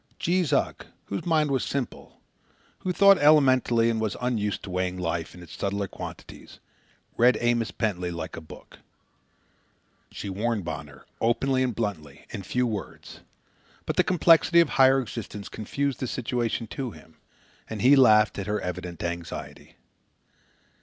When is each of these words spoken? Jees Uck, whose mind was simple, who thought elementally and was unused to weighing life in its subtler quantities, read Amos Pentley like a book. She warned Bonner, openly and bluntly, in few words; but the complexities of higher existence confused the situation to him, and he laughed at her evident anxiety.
Jees 0.17 0.51
Uck, 0.51 0.87
whose 1.09 1.27
mind 1.27 1.51
was 1.51 1.63
simple, 1.63 2.19
who 2.79 2.91
thought 2.91 3.19
elementally 3.19 3.87
and 3.87 4.01
was 4.01 4.17
unused 4.19 4.63
to 4.63 4.71
weighing 4.71 4.97
life 4.97 5.35
in 5.35 5.43
its 5.43 5.55
subtler 5.55 5.87
quantities, 5.87 6.57
read 7.17 7.37
Amos 7.39 7.69
Pentley 7.69 8.09
like 8.09 8.35
a 8.35 8.41
book. 8.41 8.79
She 10.09 10.27
warned 10.27 10.65
Bonner, 10.65 11.05
openly 11.21 11.61
and 11.61 11.75
bluntly, 11.75 12.25
in 12.31 12.41
few 12.41 12.65
words; 12.65 13.19
but 13.85 13.95
the 13.95 14.03
complexities 14.03 14.63
of 14.63 14.69
higher 14.69 14.99
existence 14.99 15.49
confused 15.49 15.99
the 15.99 16.07
situation 16.07 16.65
to 16.69 16.89
him, 16.89 17.17
and 17.69 17.83
he 17.83 17.95
laughed 17.95 18.39
at 18.39 18.47
her 18.47 18.59
evident 18.59 19.03
anxiety. 19.03 19.75